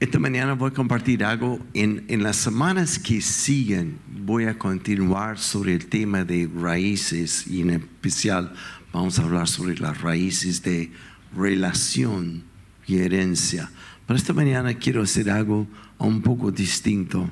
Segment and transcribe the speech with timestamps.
[0.00, 1.60] Esta mañana voy a compartir algo.
[1.72, 7.70] En, las semanas que siguen voy a continuar sobre el tema de raíces y en
[7.70, 8.52] especial
[8.92, 10.90] vamos a hablar sobre las raíces de
[11.36, 12.42] relación
[12.88, 13.70] y herencia.
[14.04, 15.68] Pero esta mañana quiero hacer algo
[15.98, 17.30] un poco distinto,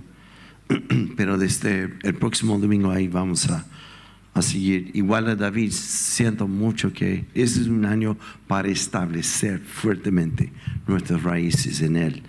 [1.17, 3.67] pero desde el próximo domingo ahí vamos a,
[4.35, 4.93] a seguir.
[4.95, 8.17] Igual a David, siento mucho que este es un año
[8.47, 10.53] para establecer fuertemente
[10.87, 12.23] nuestras raíces en Él.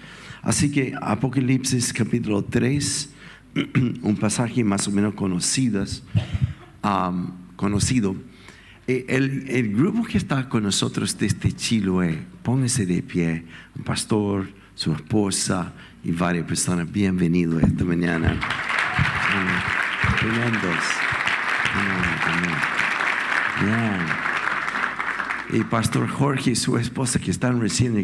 [0.44, 3.10] Así que Apocalipsis capítulo 3,
[4.04, 6.04] un pasaje más o menos conocidas,
[7.56, 8.16] conocido.
[8.86, 13.46] Eh, El, grupo que está con nosotros desde Chiloé, póngase de pie,
[13.78, 15.72] un pastor, su esposa
[16.04, 18.38] y varias personas, bienvenidos esta mañana.
[20.20, 20.84] Tremendos.
[23.62, 24.33] Bien.
[25.52, 27.96] Y Pastor Jorge y su esposa que están recién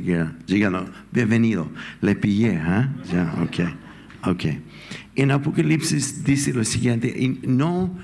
[0.45, 1.69] llegando, bienvenido.
[2.01, 2.93] Le pillé, ¿ah?
[3.11, 4.29] Ya, ok.
[4.29, 4.45] Ok.
[5.15, 7.97] En Apocalipsis dice lo siguiente, y no,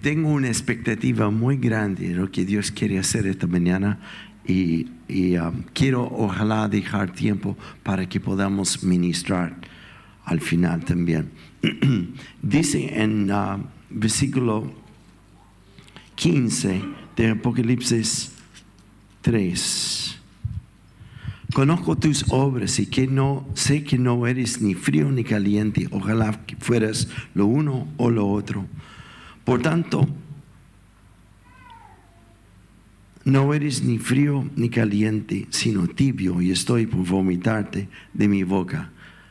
[0.00, 4.00] tengo una expectativa muy grande de lo que Dios quiere hacer esta mañana
[4.46, 9.56] y, y, um, quiero ojalá dejar tiempo para que podamos ministrar
[10.24, 11.30] al final también.
[12.42, 14.72] dice en uh, versículo
[16.16, 18.32] 15 de Apocalipsis
[19.22, 20.18] 3.
[21.52, 25.86] Conozco tus obras y que no sé que no eres ni frío ni caliente.
[25.90, 28.66] Ojalá fueras lo uno o lo otro.
[29.44, 30.08] Por tanto,
[33.24, 38.90] no eres ni frío ni caliente, sino tibio, y estoy por vomitarte de mi boca.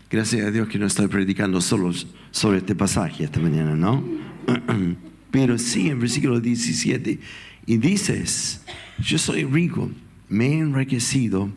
[0.10, 1.92] Gracias a Dios que no estoy predicando solo
[2.32, 4.04] sobre este pasaje esta mañana, ¿no?
[5.32, 7.20] Pero sí, en versículo 17,
[7.66, 8.62] y dices,
[9.00, 9.90] yo soy rico,
[10.30, 11.50] me he enriquecido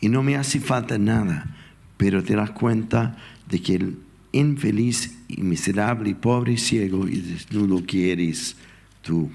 [0.00, 1.56] y no me hace falta nada,
[1.96, 3.16] pero te das cuenta
[3.48, 3.98] de que el
[4.32, 8.56] infeliz y miserable y pobre y ciego y desnudo que eres
[9.02, 9.30] tú.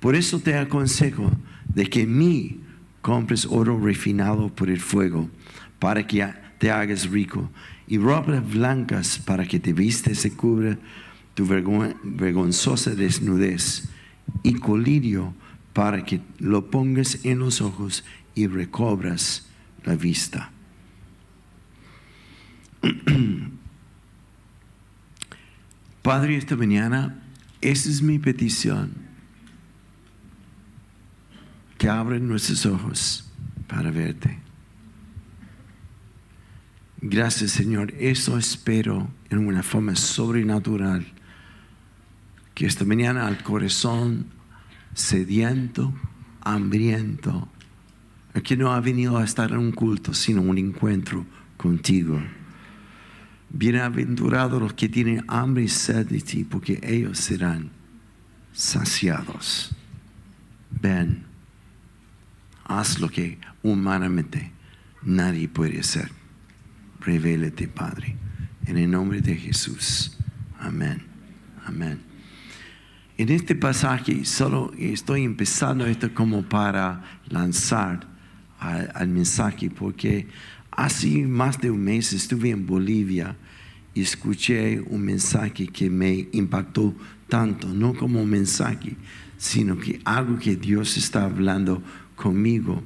[0.00, 1.32] Por eso te aconsejo
[1.74, 2.60] de que en
[3.02, 5.28] compres oro refinado por el fuego,
[5.78, 6.26] para que
[6.58, 7.50] te hagas rico,
[7.86, 10.78] y ropas blancas para que te vistes y cubra
[11.34, 13.90] tu vergon- vergonzosa desnudez,
[14.42, 15.34] y colirio
[15.72, 18.04] para que lo pongas en los ojos
[18.34, 19.48] y recobras
[19.84, 20.50] la vista.
[26.02, 27.22] Padre, esta mañana,
[27.60, 28.92] esa es mi petición.
[31.78, 33.30] Que abren nuestros ojos
[33.66, 34.38] para verte.
[37.00, 37.92] Gracias, Señor.
[37.98, 41.06] Eso espero en una forma sobrenatural.
[42.54, 44.26] Que esta mañana al corazón
[44.94, 45.92] sediento,
[46.40, 47.48] hambriento,
[48.42, 51.26] que no ha venido a estar en un culto, sino un encuentro
[51.56, 52.20] contigo.
[53.50, 57.70] Bienaventurados los que tienen hambre y sed de ti, porque ellos serán
[58.52, 59.74] saciados.
[60.70, 61.24] Ven,
[62.64, 64.50] haz lo que humanamente
[65.02, 66.10] nadie puede hacer.
[67.00, 68.16] Revélate, Padre,
[68.66, 70.18] en el nombre de Jesús.
[70.58, 71.02] Amén.
[71.64, 72.13] Amén.
[73.16, 78.08] En este pasaje solo estoy empezando esto como para lanzar
[78.58, 80.26] al, mensaje, porque
[80.72, 83.36] hace más de un mes estuve en Bolivia
[83.94, 86.92] y escuché un mensaje que me impactó
[87.28, 88.96] tanto, no como un mensaje,
[89.36, 91.84] sino que algo que Dios está hablando
[92.16, 92.82] conmigo.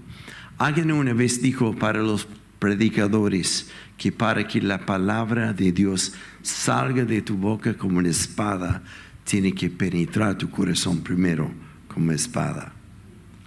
[0.59, 2.29] Alguien una vez dijo para los
[2.59, 6.13] predicadores que para que la palabra de Dios
[6.43, 8.83] salga de tu boca como una espada,
[9.29, 11.51] tiene que penetrar tu corazón primero
[11.93, 12.73] como espada.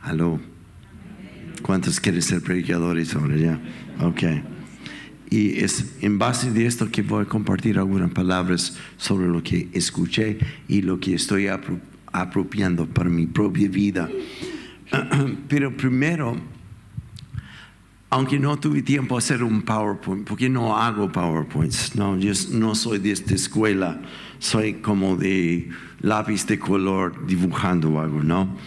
[0.03, 0.39] Aló.
[1.63, 3.59] ¿Cuántos quieren ser predicadores ahora ya?
[3.99, 4.21] Ok.
[5.31, 9.69] Y es en base de esto que voy a compartir algunas palabras sobre lo que
[9.73, 10.37] escuché
[10.67, 11.79] y lo que estoy apro
[12.13, 14.07] apropiando para mi propia vida.
[15.47, 16.37] Pero primero,
[18.11, 22.75] aunque no tuve tiempo a hacer un PowerPoint, porque no hago PowerPoints, no, yo no
[22.75, 24.01] soy de esta escuela,
[24.37, 25.69] soy como de
[26.01, 28.57] lápiz de color dibujando algo, ¿no?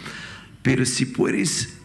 [0.63, 1.77] Pero si puedes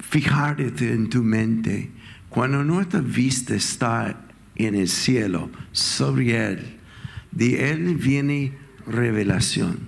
[0.00, 1.90] fijarte en tu mente,
[2.28, 6.76] cuando nuestra vista está en el cielo, sobre Él,
[7.30, 8.52] de Él viene
[8.86, 9.78] revelación.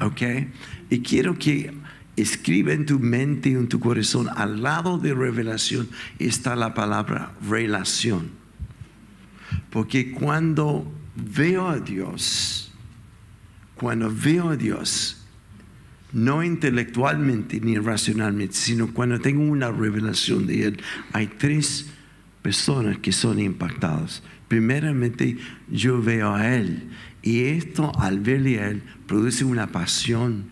[0.00, 0.22] ¿Ok?
[0.88, 1.74] Y quiero que
[2.20, 5.88] escriba en tu mente y en tu corazón, al lado de revelación
[6.18, 8.30] está la palabra relación.
[9.70, 12.72] Porque cuando veo a Dios,
[13.74, 15.16] cuando veo a Dios,
[16.12, 20.80] no intelectualmente ni racionalmente, sino cuando tengo una revelación de Él,
[21.12, 21.86] hay tres
[22.42, 24.22] personas que son impactadas.
[24.48, 25.38] Primeramente
[25.70, 26.88] yo veo a Él
[27.22, 30.49] y esto al verle a Él produce una pasión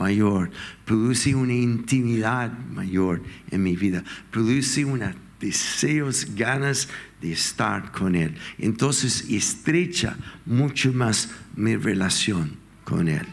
[0.00, 0.50] mayor,
[0.86, 6.88] produce una intimidad mayor en mi vida, produce unos deseos, ganas
[7.20, 8.34] de estar con Él.
[8.58, 10.16] Entonces estrecha
[10.46, 13.26] mucho más mi relación con Él.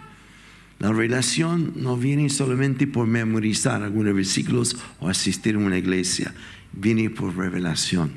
[0.79, 6.33] La relación no viene solamente por memorizar algunos versículos o asistir a una iglesia,
[6.73, 8.11] viene por revelación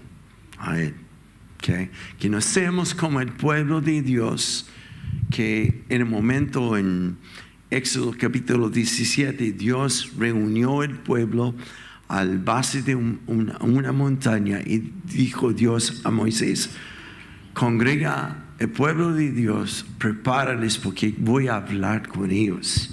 [0.59, 0.95] a Él.
[1.61, 4.69] Que no seamos como el pueblo de Dios,
[5.31, 7.17] que en el momento en
[7.71, 11.55] Éxodo capítulo 17, Dios reunió el pueblo
[12.09, 16.71] al base de una montaña y dijo Dios a Moisés,
[17.55, 22.93] congrega el pueblo de Dios, prepárales porque voy a hablar con ellos.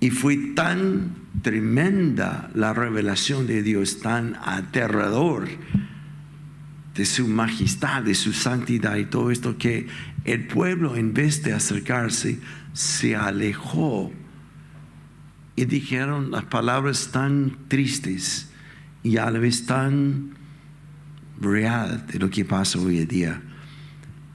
[0.00, 5.46] Y fue tan tremenda la revelación de Dios, tan aterrador
[6.94, 9.88] de su majestad, de su santidad y todo esto, que
[10.24, 12.38] el pueblo en vez de acercarse,
[12.72, 14.12] se alejó
[15.56, 18.50] y dijeron las palabras tan tristes
[19.02, 20.34] y a la vez tan
[21.40, 23.42] real de lo que pasa hoy en día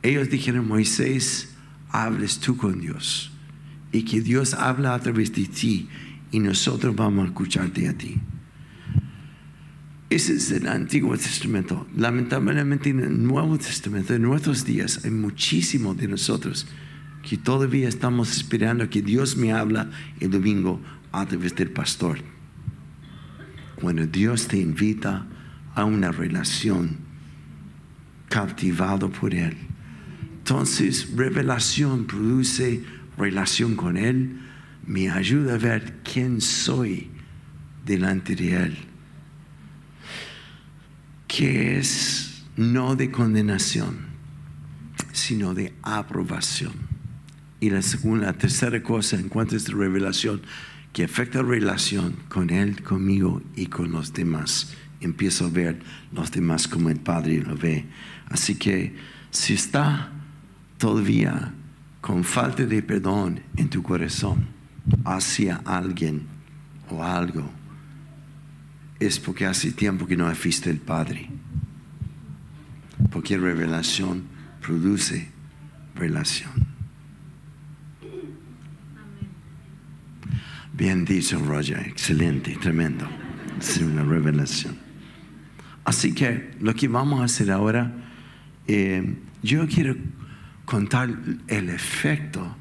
[0.02, 1.50] ellos dijeron, Moisés,
[1.90, 3.32] hables tú con Dios
[3.92, 5.90] y que Dios habla a través de ti
[6.32, 8.20] y nosotros vamos a escucharte a ti.
[10.10, 11.88] Ese es el Antiguo Testamento.
[11.96, 16.68] Lamentablemente en el Nuevo Testamento, en nuestros días, hay muchísimos de nosotros
[17.22, 22.20] que todavía estamos esperando que Dios me habla el domingo a través del pastor.
[23.76, 25.28] Cuando Dios te invita
[25.76, 26.98] a una relación
[28.30, 29.56] captivado por Él
[30.50, 32.82] entonces, revelación produce
[33.20, 34.40] relación con Él,
[34.88, 37.08] me ayuda a ver quién soy
[37.86, 38.78] delante de Él,
[41.30, 44.00] que es no de condenación,
[45.14, 46.74] sino de aprobación.
[47.62, 50.42] Y la segunda, la tercera cosa en cuanto a esta revelación,
[50.92, 54.74] que afecta la relación con Él, conmigo y con los demás.
[55.02, 55.80] Empiezo a ver
[56.12, 57.86] los demás como el Padre lo ve.
[58.28, 58.96] Así que
[59.30, 60.12] si está
[60.80, 61.54] todavía
[62.02, 64.48] con falta de perdón en tu corazón
[65.06, 66.24] hacia alguien
[66.90, 67.59] o algo,
[69.00, 71.30] es porque hace tiempo que no has visto el Padre.
[73.12, 74.24] Porque revelación
[74.62, 75.30] produce
[75.96, 76.52] relación.
[80.74, 81.80] Bien dicho, Roger.
[81.88, 83.08] Excelente, tremendo.
[83.60, 84.78] Es una revelación.
[85.84, 87.92] Así que lo que vamos a hacer ahora,
[88.68, 89.96] eh, yo quiero
[90.66, 91.10] contar
[91.48, 92.56] el efecto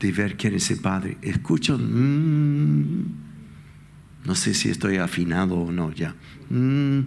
[0.00, 1.18] de ver quién es el Padre.
[1.22, 1.78] Escucho,
[4.24, 6.14] no sé si estoy afinado o no ya,
[6.50, 7.00] mm,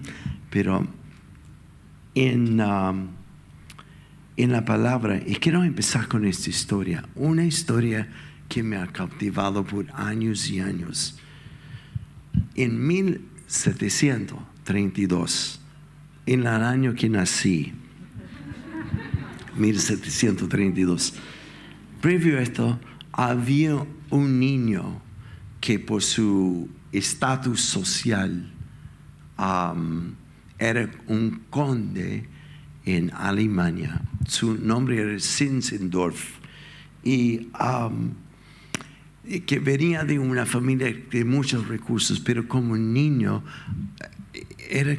[0.50, 0.88] pero
[2.14, 3.08] en, um,
[4.38, 8.10] en la palabra, y quiero empezar con esta historia, una historia
[8.50, 11.20] que me ha cautivado por años y años.
[12.56, 15.62] En 1732,
[16.26, 17.74] en el año que nací,
[19.58, 21.14] 1732.
[22.02, 22.78] Previo a esto,
[23.12, 25.02] había un niño
[25.62, 28.52] que por su estatus social
[30.58, 32.28] era un conde
[32.86, 34.02] en Alemania.
[34.28, 36.40] Su nombre era Zinzendorf.
[37.04, 37.50] Y
[39.46, 43.44] que venía de una familia de muchos recursos, pero como niño
[44.70, 44.98] era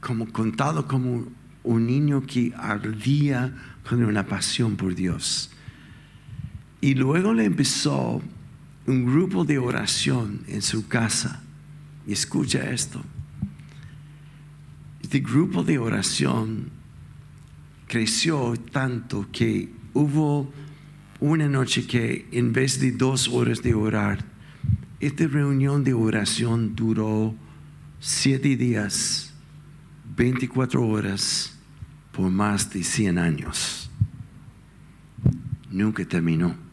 [0.00, 1.26] como contado como
[1.62, 3.54] un niño que ardía
[3.88, 5.50] con una pasión por Dios.
[6.80, 8.22] Y luego le empezó
[8.86, 11.42] un grupo de oración en su casa.
[12.06, 13.02] Y escucha esto.
[15.02, 16.70] Este grupo de oración
[17.86, 20.52] creció tanto que hubo
[21.18, 24.24] una noche que en vez de dos horas de orar,
[25.00, 27.34] esta reunión de oración duró
[27.98, 29.32] siete días
[30.16, 31.58] 24 horas
[32.12, 33.90] por más de 100 años.
[35.70, 36.69] Nunca terminó.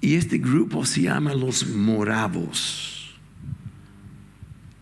[0.00, 3.14] Y este grupo se llama los moravos.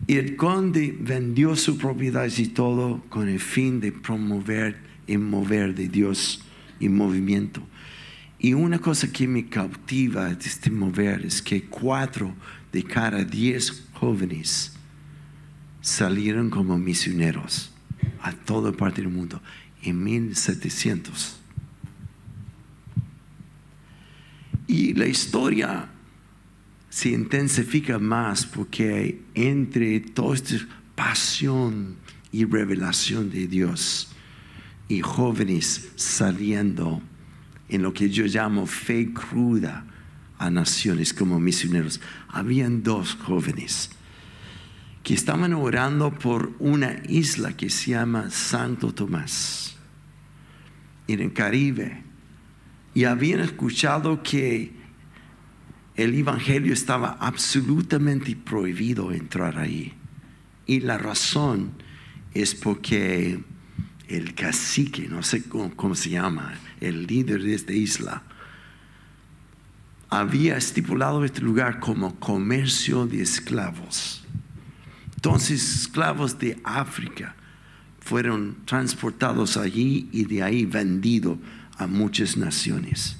[0.07, 5.75] Y el conde vendió su propiedad y todo con el fin de promover y mover
[5.75, 6.41] de Dios
[6.79, 7.61] y movimiento.
[8.39, 12.33] Y una cosa que me cautiva de este mover es que cuatro
[12.71, 14.73] de cada diez jóvenes
[15.81, 17.71] salieron como misioneros
[18.21, 19.41] a toda parte del mundo
[19.83, 21.38] en 1700.
[24.69, 25.89] Y la historia
[26.91, 30.57] se intensifica más porque entre toda esta
[30.93, 31.95] pasión
[32.31, 34.11] y revelación de Dios
[34.87, 37.01] y jóvenes saliendo
[37.67, 39.87] en lo que yo llamo fe cruda
[40.37, 41.99] a naciones como misioneros.
[42.27, 43.89] Habían dos jóvenes
[45.01, 49.77] que estaban orando por una isla que se llama Santo Tomás,
[51.07, 52.03] en el Caribe,
[52.93, 54.71] y habían escuchado que
[55.95, 59.93] el Evangelio estaba absolutamente prohibido entrar ahí.
[60.65, 61.71] Y la razón
[62.33, 63.43] es porque
[64.07, 68.23] el cacique, no sé cómo, se llama, el líder de esta isla,
[70.09, 74.23] había estipulado este lugar como comercio de esclavos.
[75.15, 77.35] Entonces, esclavos de África
[77.99, 81.37] fueron transportados allí y de ahí vendidos
[81.79, 83.17] a muchas naciones.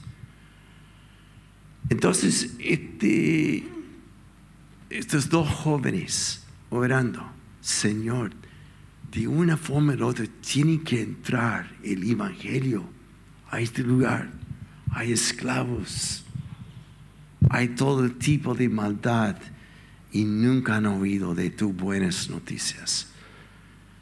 [1.90, 3.64] Entonces, este,
[4.90, 7.26] estos dos jóvenes orando,
[7.62, 8.32] Señor,
[9.12, 12.84] de una forma u otra tiene que entrar el Evangelio
[13.50, 14.30] a este lugar.
[14.92, 16.24] Hay esclavos,
[17.50, 19.38] hay todo tipo de maldad
[20.12, 23.08] y nunca han oído de tus buenas noticias.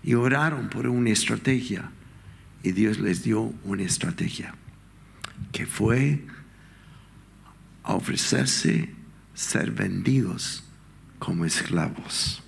[0.04, 1.92] Y oraron por una estrategia
[2.64, 4.56] y Dios les dio una estrategia
[5.52, 6.26] que fue
[7.84, 8.94] ofrecerse
[9.34, 10.64] ser vendidos
[11.20, 12.42] como esclavos.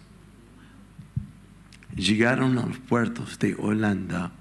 [1.95, 4.31] Llegaron a los puertos de Holanda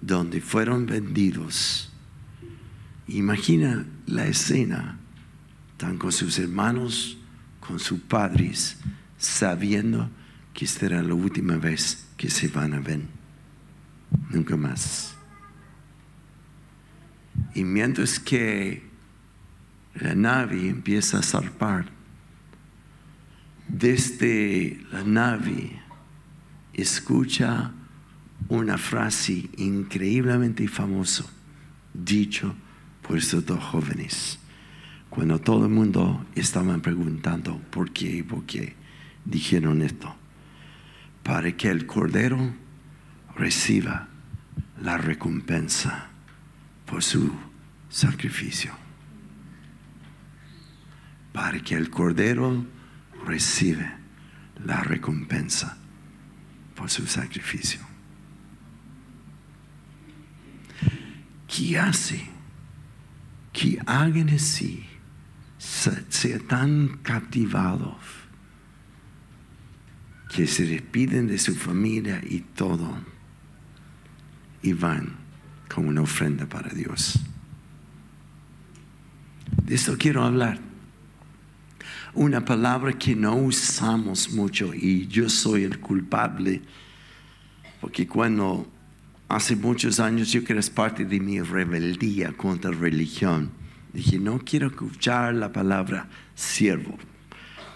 [0.00, 1.90] donde fueron vendidos.
[3.08, 4.98] Imagina la escena,
[5.72, 7.18] están con sus hermanos,
[7.60, 8.78] con sus padres,
[9.18, 10.10] sabiendo
[10.52, 13.13] que esta era la última vez que se van a ver.
[14.30, 15.14] Nunca más.
[17.54, 18.82] Y mientras que
[19.94, 21.86] la nave empieza a zarpar,
[23.68, 25.80] desde la nave
[26.72, 27.72] escucha
[28.48, 31.24] una frase increíblemente famosa,
[31.92, 32.54] dicho
[33.02, 34.38] por estos dos jóvenes.
[35.08, 38.74] Cuando todo el mundo estaba preguntando por qué y por qué,
[39.24, 40.14] dijeron esto,
[41.22, 42.52] para que el Cordero
[43.36, 44.08] reciba
[44.80, 46.08] la recompensa
[46.86, 47.32] por su
[47.88, 48.72] sacrificio.
[51.32, 52.64] Para que el Cordero
[53.26, 53.98] reciba
[54.64, 55.76] la recompensa
[56.74, 57.80] por su sacrificio.
[61.48, 62.28] ¿Qué hace
[63.52, 64.84] que alguien así
[65.58, 67.96] sea tan captivado
[70.28, 73.13] que se despiden de su familia y todo
[74.64, 75.14] y van
[75.72, 77.20] como una ofrenda para Dios?
[79.62, 80.58] De esto quiero hablar
[82.14, 86.62] una palabra que no usamos mucho y yo soy el culpable,
[87.80, 88.70] porque cuando
[89.28, 93.50] hace muchos años yo que era parte de mi rebeldía contra religión,
[93.92, 96.96] dije, no quiero escuchar la palabra siervo,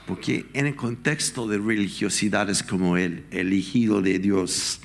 [0.07, 4.81] porque en el contexto de religiosidades como el elegido de Dios,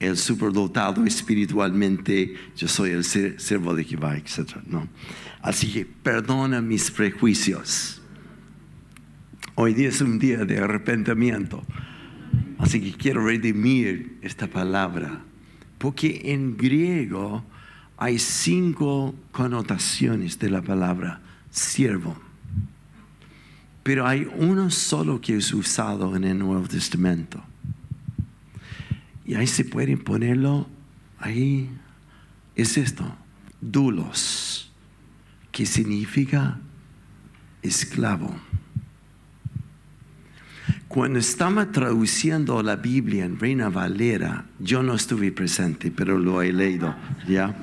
[0.00, 4.56] el superdotado espiritualmente, yo soy el siervo de Jehová, etc.
[4.66, 4.88] ¿no?
[5.42, 7.98] Así que perdona mis prejuicios
[9.60, 11.64] Hoy día es un día de arrepentimiento.
[12.58, 15.24] Así que quiero redimir esta palabra.
[15.78, 17.42] Porque en griego
[17.96, 22.16] hay cinco connotaciones de la palabra siervo.
[23.82, 27.42] Pero hay uno solo que es usado en el Nuevo Testamento.
[29.28, 30.66] Y ahí se puede ponerlo,
[31.18, 31.68] ahí
[32.56, 33.14] es esto,
[33.60, 34.72] dulos,
[35.52, 36.58] que significa
[37.60, 38.34] esclavo.
[40.88, 46.50] Cuando estaba traduciendo la Biblia en Reina Valera, yo no estuve presente, pero lo he
[46.50, 46.96] leído,
[47.28, 47.54] ¿ya?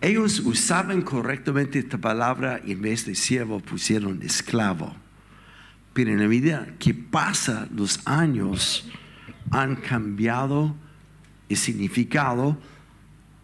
[0.00, 4.96] ellos usaban correctamente esta palabra y en vez de siervo pusieron esclavo.
[5.92, 8.90] Pero en la medida que pasa los años,
[9.50, 10.74] han cambiado
[11.48, 12.58] el significado.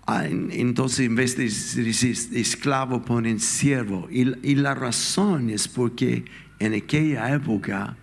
[0.06, 4.08] Ah, entonces, en vez de decir esclavo, ponen siervo.
[4.10, 6.24] y la razón es porque
[6.58, 7.96] en aquella época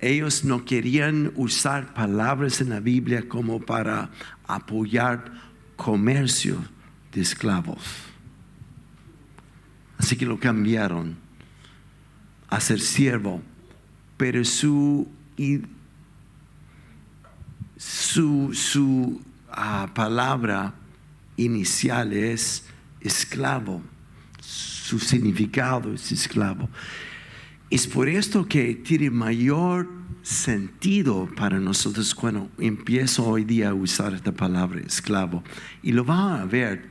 [0.00, 4.10] ellos no querían usar palabras en la Biblia como para
[4.46, 5.32] apoyar
[5.76, 6.62] comercio
[7.12, 7.78] de esclavos.
[9.98, 11.16] Así que lo cambiaron
[12.48, 13.42] a ser siervo,
[14.16, 15.08] pero su,
[17.76, 20.74] su, su ah, palabra
[21.36, 22.64] inicial es
[23.00, 23.82] esclavo
[24.86, 26.68] su significado es esclavo.
[27.70, 29.88] Es por esto que tiene mayor
[30.22, 35.42] sentido para nosotros cuando empiezo hoy día a usar esta palabra esclavo.
[35.82, 36.88] Y lo van a ver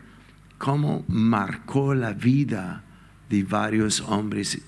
[0.58, 2.84] cómo marcó la vida
[3.30, 4.62] de varios hombres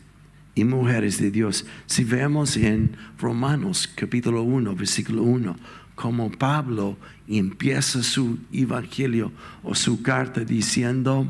[0.56, 1.66] y mujeres de Dios.
[1.86, 5.58] Si vemos en Romanos capítulo 1, versículo 1,
[5.98, 6.96] como Pablo
[7.28, 9.32] empieza su evangelio
[9.64, 11.28] o su carta diciendo,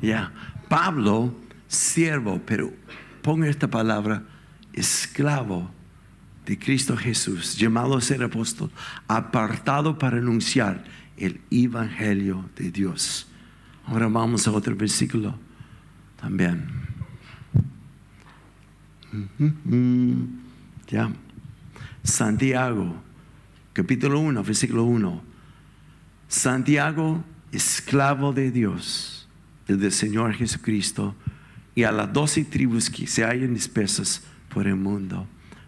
[0.00, 0.32] ya,
[0.68, 1.34] Pablo,
[1.66, 2.72] siervo, pero
[3.20, 4.22] ponga esta palabra,
[4.72, 5.72] esclavo
[6.46, 8.70] de Cristo Jesús, llamado a ser apóstol,
[9.08, 10.84] apartado para anunciar
[11.16, 13.26] el evangelio de Dios.
[13.86, 15.34] Ahora vamos a otro versículo
[16.20, 16.64] también.
[20.86, 21.10] Ya.
[22.08, 22.96] Santiago,
[23.74, 25.22] capítulo 1, versículo 1.
[26.26, 27.22] Santiago,
[27.52, 29.28] esclavo de Dios,
[29.68, 31.14] el del Señor Jesucristo,
[31.74, 35.26] y a las doce tribus que se hallan dispersas por el mundo.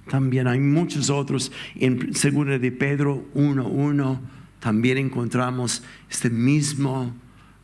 [0.09, 1.53] También hay muchos otros.
[1.77, 4.19] En segunda de Pedro 1.1
[4.61, 7.15] también encontramos este mismo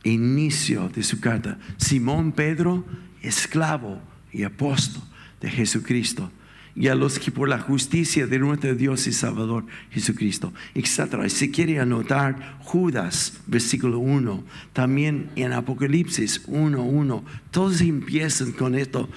[0.03, 1.57] inicio de su carta.
[1.77, 2.85] Simón Pedro,
[3.23, 3.99] esclavo
[4.31, 5.01] y apóstol
[5.41, 6.31] de Jesucristo
[6.77, 11.27] y a los que por la justicia de nuestro Dios y Salvador Jesucristo, etc.
[11.27, 14.43] Si quiere anotar Judas, versículo 1,
[14.73, 19.09] también en Apocalipsis 1, 1, todos empiezan con esto,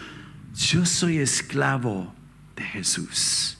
[0.57, 2.15] yo soy esclavo
[2.57, 3.59] de Jesús.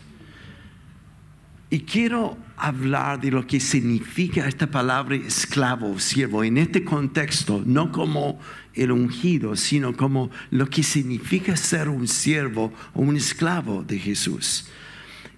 [1.69, 7.91] Y quiero hablar de lo que significa esta palabra esclavo, siervo, en este contexto, no
[7.91, 8.39] como
[8.75, 14.69] el ungido, sino como lo que significa ser un siervo o un esclavo de Jesús.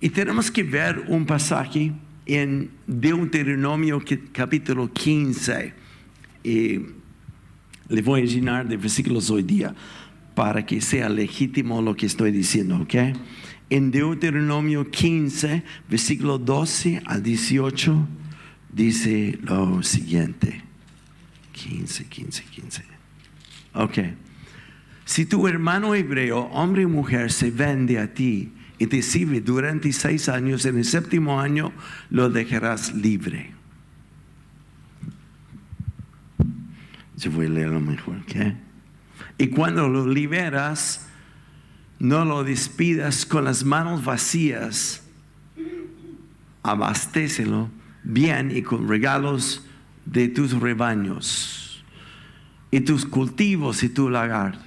[0.00, 1.92] Y tenemos que ver un pasaje
[2.26, 4.02] en Deuteronomio
[4.32, 5.74] capítulo 15.
[6.42, 9.74] le voy a llenar de versículos hoy día
[10.34, 12.94] para que sea legítimo lo que estoy diciendo, ¿ok?
[13.72, 18.06] en Deuteronomio 15, versículo 12 al 18,
[18.70, 20.62] dice lo siguiente.
[21.52, 22.84] 15, 15, 15.
[23.72, 23.98] Ok.
[25.06, 29.90] Si tu hermano hebreo, hombre y mujer, se vende a ti y te sirve durante
[29.94, 31.72] seis años, en el séptimo año
[32.10, 33.52] lo dejarás libre.
[37.16, 38.71] Yo voy a leerlo mejor, ¿ok?
[39.42, 41.08] Y cuando lo liberas,
[41.98, 45.02] no lo despidas con las manos vacías,
[46.62, 47.68] abastécelo
[48.04, 49.66] bien y con regalos
[50.06, 51.82] de tus rebaños
[52.70, 54.60] y tus cultivos y tu lagar.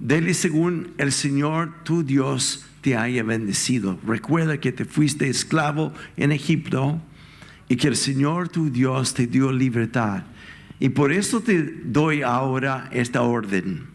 [0.00, 3.96] Dele según el Señor tu Dios te haya bendecido.
[4.04, 7.00] Recuerda que te fuiste esclavo en Egipto
[7.68, 10.24] y que el Señor tu Dios te dio libertad.
[10.80, 13.94] Y por eso te doy ahora esta orden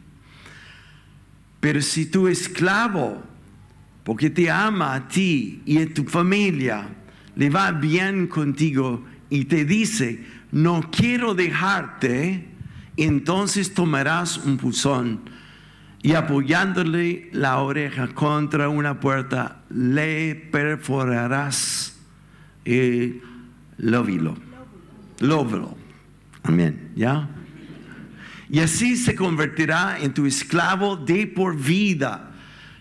[1.61, 3.21] pero si tu esclavo,
[4.03, 6.89] porque te ama a ti y a tu familia,
[7.35, 12.49] le va bien contigo y te dice, no quiero dejarte,
[12.97, 15.21] entonces tomarás un puzón
[16.01, 21.95] y apoyándole la oreja contra una puerta, le perforarás
[22.65, 23.21] el
[23.77, 24.35] lóbulo.
[25.19, 25.77] Lóbulo.
[26.41, 26.91] Amén.
[26.95, 27.29] ¿Ya?
[28.51, 32.31] Y así se convertirá en tu esclavo de por vida.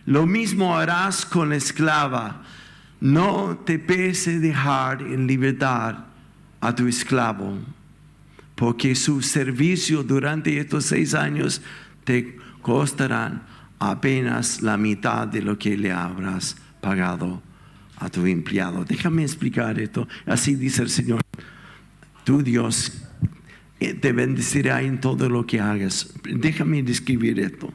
[0.04, 2.42] Lo mismo harás con la esclava.
[3.00, 6.06] No te pese dejar en libertad
[6.60, 7.56] a tu esclavo,
[8.56, 11.62] porque su servicio durante estos seis años
[12.02, 13.44] te costarán
[13.78, 17.40] apenas la mitad de lo que le habrás pagado
[17.96, 18.84] a tu empleado.
[18.84, 20.08] Déjame explicar esto.
[20.26, 21.20] Así dice el Señor,
[22.24, 23.06] tu Dios
[23.80, 26.12] te bendecirá en todo lo que hagas.
[26.24, 27.72] Déjame describir esto.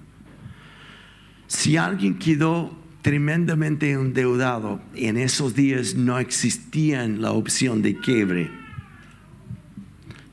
[1.47, 8.51] Si alguien quedó tremendamente endeudado, en esos días no existía la opción de quiebre,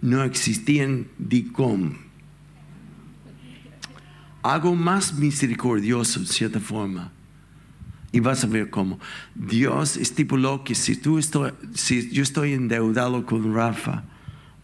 [0.00, 1.94] no existían DICOM.
[4.42, 7.12] Hago más misericordioso, en cierta forma.
[8.10, 8.98] Y vas a ver cómo.
[9.34, 14.04] Dios estipuló que si, tú estoy, si yo estoy endeudado con Rafa,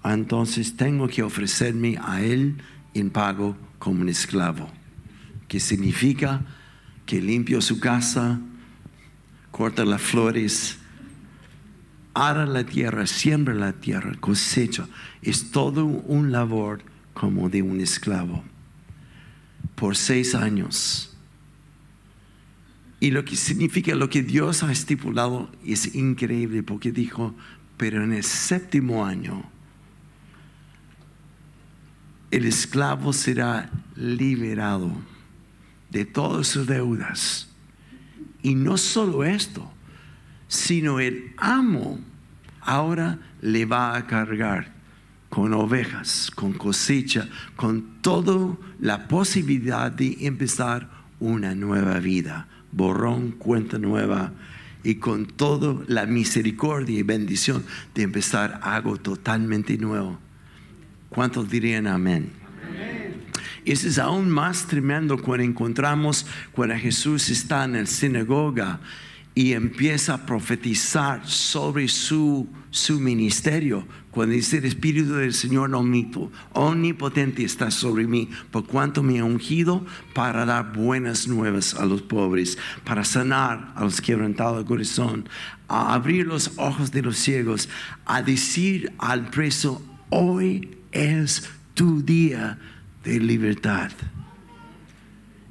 [0.04, 2.56] entonces tengo que ofrecerme a Él
[2.94, 4.70] en pago como un esclavo,
[5.48, 6.44] que significa
[7.06, 8.40] que limpio su casa,
[9.50, 10.78] corta las flores,
[12.14, 14.88] ara la tierra, siembra la tierra, cosecha.
[15.22, 16.82] Es todo un labor
[17.14, 18.44] como de un esclavo
[19.74, 21.16] por seis años.
[23.00, 27.34] Y lo que significa, lo que Dios ha estipulado es increíble porque dijo,
[27.76, 29.48] pero en el séptimo año,
[32.30, 34.92] el esclavo será liberado
[35.90, 37.48] de todas sus deudas.
[38.42, 39.70] Y no solo esto,
[40.46, 41.98] sino el amo
[42.60, 44.72] ahora le va a cargar
[45.28, 50.88] con ovejas, con cosecha, con toda la posibilidad de empezar
[51.20, 54.32] una nueva vida, borrón, cuenta nueva,
[54.84, 57.64] y con toda la misericordia y bendición
[57.94, 60.18] de empezar algo totalmente nuevo.
[61.08, 62.32] ¿Cuántos dirían amén?
[63.64, 68.80] Eso es aún más tremendo cuando encontramos cuando Jesús está en la sinagoga
[69.34, 73.86] y empieza a profetizar sobre su, su ministerio.
[74.10, 79.84] Cuando dice el Espíritu del Señor omnipotente está sobre mí, por cuanto me ha ungido
[80.14, 85.28] para dar buenas nuevas a los pobres, para sanar a los quebrantados de corazón,
[85.68, 87.68] a abrir los ojos de los ciegos,
[88.06, 92.58] a decir al preso, hoy es tu día
[93.04, 93.90] de libertad.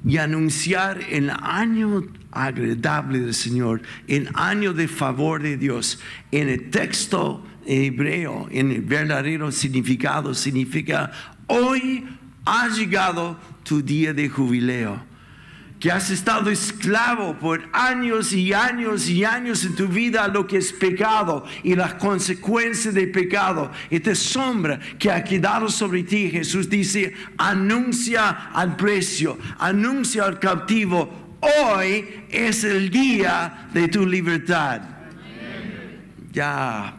[0.04, 5.98] Y anunciar el año agradable del Señor, el año de favor de Dios.
[6.30, 11.10] En el texto hebreo, en el verdadero significado, significa,
[11.46, 12.06] hoy
[12.44, 15.07] ha llegado tu día de jubileo
[15.80, 20.46] que has estado esclavo por años y años y años en tu vida a lo
[20.46, 23.70] que es pecado y las consecuencias del pecado.
[23.88, 31.38] Esta sombra que ha quedado sobre ti, Jesús dice, anuncia al precio, anuncia al cautivo,
[31.40, 34.82] hoy es el día de tu libertad.
[36.32, 36.96] Ya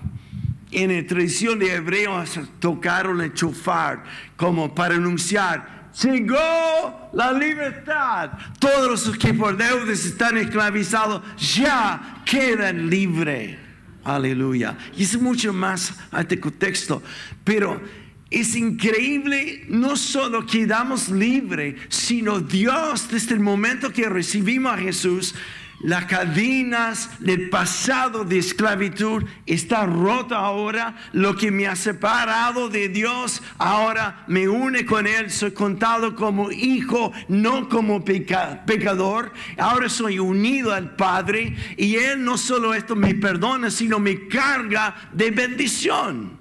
[0.72, 4.04] en la tradición de hebreos tocaron el chofar
[4.38, 8.32] como para anunciar llegó la libertad.
[8.60, 13.58] Todos los que por deudas están esclavizados ya quedan libres.
[14.04, 14.78] Aleluya.
[14.96, 17.04] Y es mucho más este contexto.
[17.44, 17.82] Pero
[18.30, 25.34] es increíble, no solo quedamos libres, sino Dios desde el momento que recibimos a Jesús,
[25.82, 30.96] las cadenas del pasado de esclavitud está rota ahora.
[31.14, 35.32] Lo que me ha separado de Dios ahora me une con Él.
[35.32, 39.32] Soy contado como hijo, no como pecador.
[39.58, 45.10] Ahora soy unido al Padre y Él no solo esto me perdona, sino me carga
[45.14, 46.39] de bendición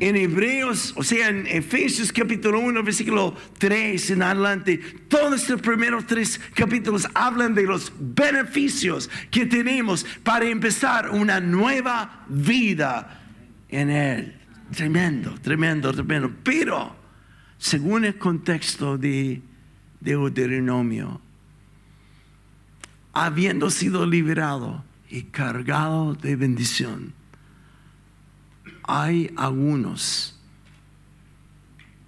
[0.00, 6.06] en Hebreos, o sea, en Efesios capítulo 1, versículo 3 en adelante, todos estos primeros
[6.06, 13.22] tres capítulos hablan de los beneficios que tenemos para empezar una nueva vida
[13.68, 14.34] en Él.
[14.74, 16.30] Tremendo, tremendo, tremendo.
[16.44, 16.94] Pero,
[17.56, 19.42] según el contexto de
[20.00, 21.20] Deuteronomio,
[23.12, 27.17] habiendo sido liberado y cargado de bendición,
[28.88, 30.34] hay algunos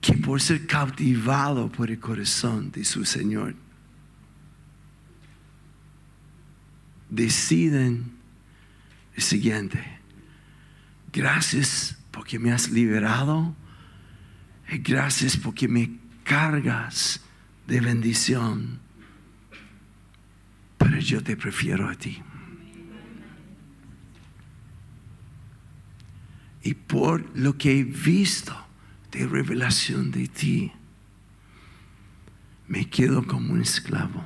[0.01, 3.55] que por ser cautivado por el corazón de su Señor,
[7.11, 8.13] deciden
[9.15, 9.85] el siguiente,
[11.13, 13.55] gracias porque me has liberado,
[14.67, 17.21] gracias porque me cargas
[17.67, 18.81] de bendición,
[20.79, 22.23] pero yo te prefiero a ti.
[26.63, 28.55] Y por lo que he visto
[29.11, 30.73] de revelación de ti,
[32.69, 34.25] me quedo como un esclavo.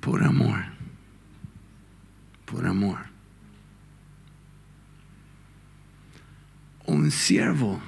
[0.00, 0.64] Por amor.
[2.46, 2.98] Por amor.
[6.86, 7.82] Un siervo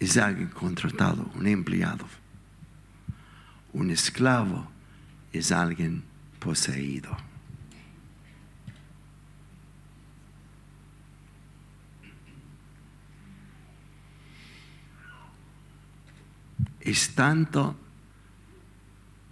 [0.00, 2.06] es alguien contratado, un empleado.
[3.72, 4.68] Un esclavo
[5.32, 6.02] es alguien
[6.40, 7.16] poseído.
[16.86, 17.76] Es tanto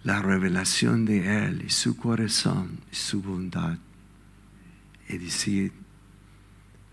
[0.03, 3.77] la revelación de Él y su corazón y su bondad.
[5.07, 5.71] Y decir,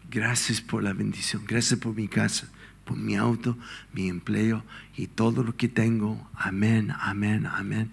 [0.09, 2.49] gracias por la bendición, gracias por mi casa,
[2.85, 3.59] por mi auto,
[3.93, 4.65] mi empleo
[4.97, 6.31] y todo lo que tengo.
[6.35, 7.91] Amén, amén, amén.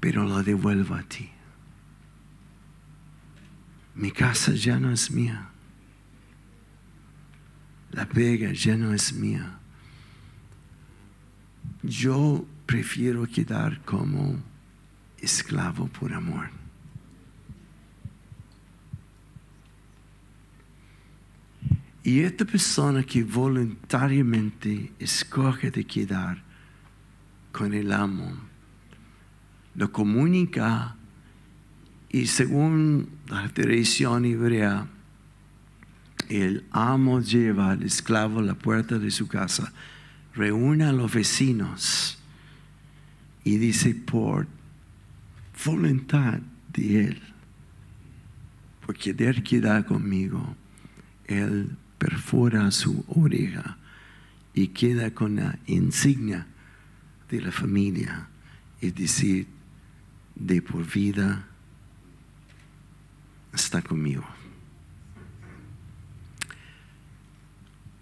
[0.00, 1.30] Pero lo devuelvo a ti.
[3.94, 5.50] Mi casa ya no es mía.
[7.92, 9.59] La pega ya no es mía
[11.82, 14.36] yo prefiero quedar como
[15.18, 16.50] esclavo por amor.
[22.02, 26.42] Y esta persona que voluntariamente escoge de quedar
[27.52, 28.32] con el amo,
[29.74, 30.96] lo comunica
[32.08, 34.88] y según la tradición hebrea,
[36.28, 39.72] el amo lleva al esclavo a la puerta de su casa,
[40.34, 42.18] reúne a los vecinos
[43.44, 44.46] y dice por
[45.64, 46.40] voluntad
[46.72, 47.22] de él,
[48.86, 50.56] por querer quedar conmigo,
[51.26, 53.76] él perfora su oreja
[54.54, 56.46] y queda con la insignia
[57.28, 58.28] de la familia,
[58.80, 59.46] es decir,
[60.34, 61.46] de por vida
[63.52, 64.24] está conmigo.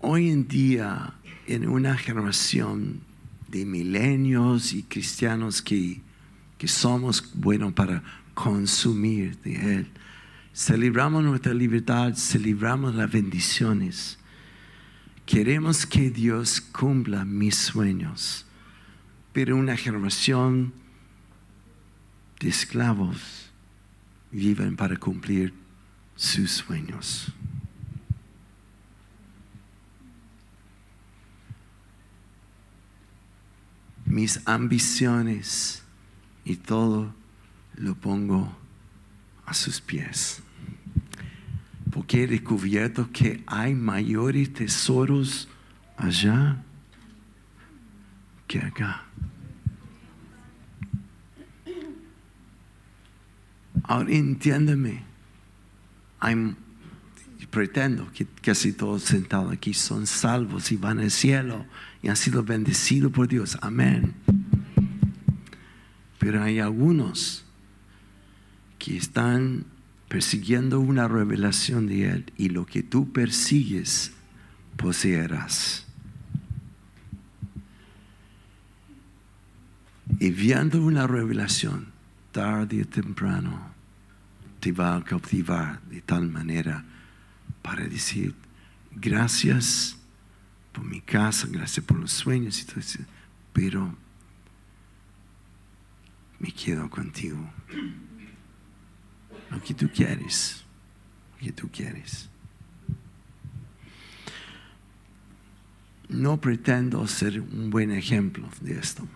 [0.00, 1.14] Hoy en día,
[1.48, 3.00] en una generación
[3.48, 6.02] de milenios y cristianos que,
[6.58, 8.02] que somos buenos para
[8.34, 9.86] consumir de Él,
[10.54, 14.18] celebramos nuestra libertad, celebramos las bendiciones.
[15.24, 18.44] Queremos que Dios cumpla mis sueños,
[19.32, 20.74] pero una generación
[22.40, 23.50] de esclavos
[24.30, 25.54] viven para cumplir
[26.14, 27.32] sus sueños.
[34.08, 35.82] Mis ambiciones
[36.44, 37.14] y todo
[37.76, 38.56] lo pongo
[39.46, 40.42] a sus pies.
[41.90, 45.48] Porque he descubierto que hay mayores tesoros
[45.96, 46.62] allá
[48.46, 49.04] que acá.
[53.82, 55.02] Ahora entiéndeme.
[57.50, 61.64] pretendo que casi todos sentados aquí son salvos y van al cielo
[62.02, 63.58] y han sido bendecidos por Dios.
[63.60, 64.14] Amén.
[66.18, 67.44] Pero hay algunos
[68.78, 69.64] que están
[70.08, 74.12] persiguiendo una revelación de Él y lo que tú persigues
[74.76, 75.86] poseerás.
[80.20, 81.88] Y viendo una revelación,
[82.32, 83.72] tarde o temprano,
[84.60, 86.84] te va a cautivar de tal manera
[87.62, 88.34] para decir,
[88.92, 89.97] gracias
[90.82, 93.00] mi casa, gracias por los sueños y todo eso,
[93.52, 93.94] pero
[96.38, 97.38] me quedo contigo.
[99.50, 100.64] Lo que tú quieres,
[101.32, 102.28] lo que tú quieres.
[106.08, 109.06] No pretendo ser un buen ejemplo de esto,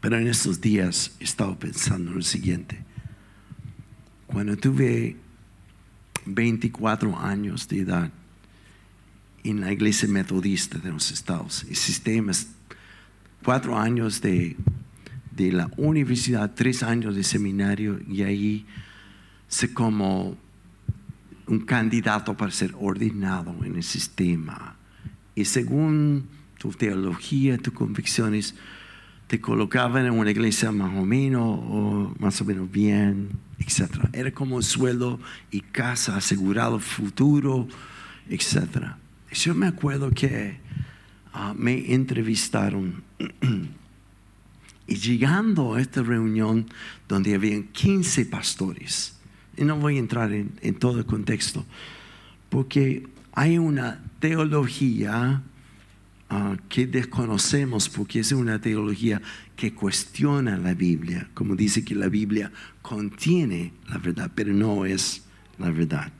[0.00, 2.84] pero en estos días he estado pensando en lo siguiente.
[4.26, 5.16] Cuando tuve
[6.26, 8.12] 24 años de edad
[9.50, 12.32] en la iglesia metodista de los estados, el sistema
[13.44, 14.56] cuatro años de,
[15.30, 18.66] de la universidad, tres años de seminario y ahí
[19.48, 20.36] se como
[21.46, 24.76] un candidato para ser ordenado en el sistema.
[25.34, 26.26] Y según
[26.58, 28.54] tu teología, tus convicciones,
[29.28, 34.08] te colocaban en una iglesia más o menos, o más o menos bien, etc.
[34.12, 37.68] Era como un sueldo y casa asegurado futuro,
[38.28, 38.96] etc.
[39.38, 40.58] Yo me acuerdo que
[41.32, 43.02] ah, me entrevistaron
[44.86, 46.66] y llegando a esta reunión
[47.08, 49.18] donde habían 15 pastores,
[49.56, 51.64] y no voy a entrar en, todo el contexto,
[52.48, 55.42] porque hay una teología
[56.30, 59.22] Ah, que desconocemos porque es una teología
[59.56, 65.22] que cuestiona la Biblia, como dice que la Biblia contiene la verdad, pero no es
[65.56, 66.12] la verdad.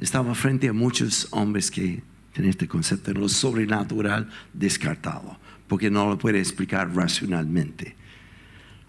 [0.00, 6.08] Estaba frente a muchos hombres que tienen este concepto de lo sobrenatural descartado, porque no
[6.08, 7.96] lo puede explicar racionalmente.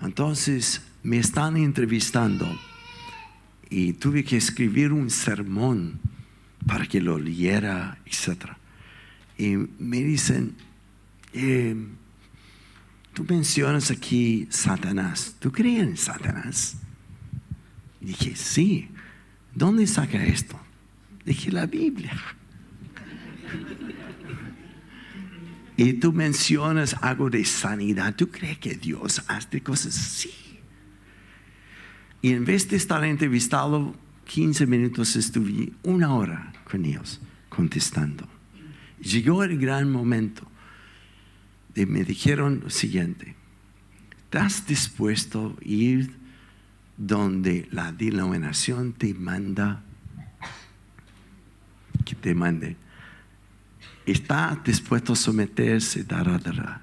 [0.01, 2.47] Entonces me están entrevistando
[3.69, 5.99] y tuve que escribir un sermón
[6.65, 8.57] para que lo leyera, etcétera
[9.37, 10.55] y me dicen,
[11.33, 11.75] eh,
[13.13, 16.77] tú mencionas aquí Satanás, ¿tú crees en Satanás?
[18.01, 18.89] Dije, sí,
[19.53, 20.59] ¿dónde saca esto?
[21.27, 22.17] Dije, la Biblia.
[25.75, 30.31] y tú mencionas algo de sanidad, ¿tú crees que Dios hace cosas así?
[32.21, 38.25] Y en vez de estar entrevistado 15 minutos, estuve una hora con ellos contestando.
[39.01, 40.49] Llegó el gran momento.
[41.75, 43.35] Y me dijeron lo siguiente,
[44.23, 46.15] ¿estás dispuesto a ir
[46.95, 49.83] donde la denominación te manda?
[52.07, 52.77] Que te mande.
[54.05, 56.03] ¿Está dispuesto a someterse?
[56.03, 56.81] Dará,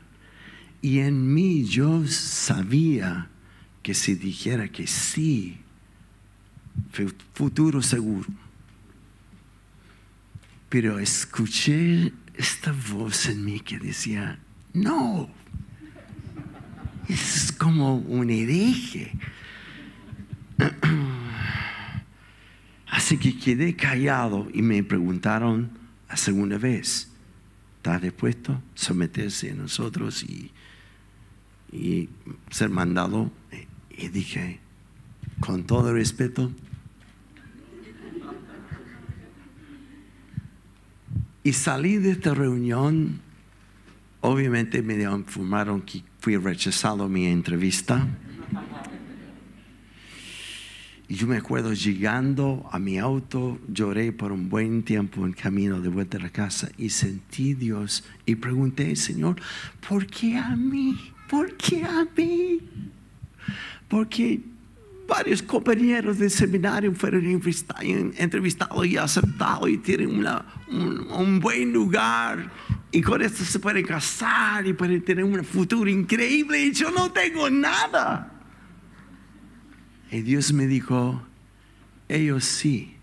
[0.82, 3.28] Y en mí yo sabía
[3.82, 5.58] que si dijera que sí,
[7.34, 8.26] futuro seguro
[10.74, 14.40] pero escuché esta voz en mí que decía,
[14.72, 15.30] no,
[17.08, 19.12] es como un hereje.
[23.04, 25.68] Así que quedé callado y me preguntaron
[26.08, 27.12] la segunda vez,
[27.76, 30.50] ¿está dispuesto a someterse a nosotros y,
[31.70, 32.08] y
[32.50, 33.30] ser mandado?
[33.90, 34.58] Y dije,
[35.38, 36.50] con todo respeto,
[41.42, 43.20] y salí de esta reunión,
[44.22, 48.08] obviamente me informaron que fui rechazado mi entrevista.
[51.14, 55.80] Y yo me acuerdo llegando a mi auto, lloré por un buen tiempo en camino
[55.80, 59.36] de vuelta a la casa y sentí Dios y pregunté, Señor,
[59.88, 60.98] ¿por qué a mí?
[61.30, 62.58] ¿Por qué a mí?
[63.86, 64.40] Porque
[65.06, 72.50] varios compañeros del seminario fueron entrevistados y aceptados y tienen un, un buen lugar
[72.90, 77.12] y con esto se pueden casar y pueden tener un futuro increíble y yo no
[77.12, 78.33] tengo nada.
[80.10, 81.22] Y Dios me dijo,
[82.08, 82.96] ellos sí,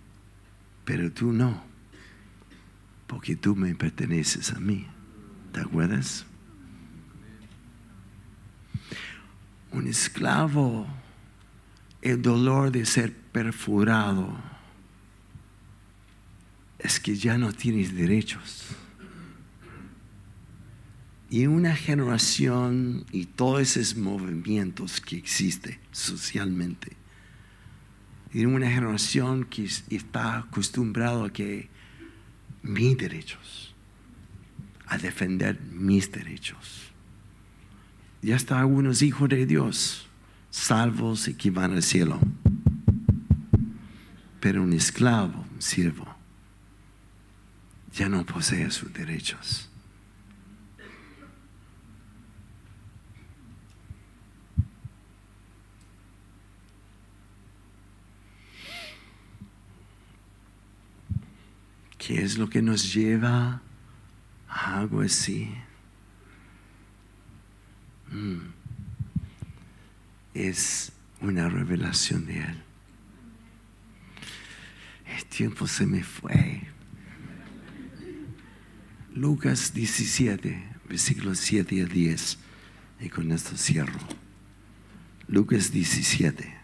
[0.85, 1.61] pero tú no,
[3.07, 4.87] porque tú me perteneces a mí.
[5.51, 6.25] ¿Te acuerdas?
[9.71, 10.87] Un esclavo,
[12.01, 14.37] el dolor de ser perforado
[16.79, 18.75] es que ya no tienes derechos.
[21.32, 26.98] Y una generación y todos esos movimientos que existen socialmente
[28.34, 31.70] en una generación que está acostumbrado a que
[32.63, 33.74] mis derechos,
[34.88, 36.91] a defender mis derechos.
[38.22, 40.08] Ya están algunos hijos de Dios,
[40.50, 42.20] salvos y que van al cielo.
[44.41, 46.13] Pero un esclavo, un siervo,
[47.94, 49.70] ya no posee sus derechos.
[62.01, 63.61] ¿Qué es lo que nos lleva
[64.49, 65.53] a algo así?
[68.09, 68.39] Mm.
[70.33, 72.63] Es una revelación de Él.
[75.15, 76.63] El tiempo se me fue.
[79.13, 80.59] Lucas 17,
[80.89, 82.39] versículos 7 y 10.
[83.01, 83.99] Y con esto cierro.
[85.27, 86.61] Lucas 17.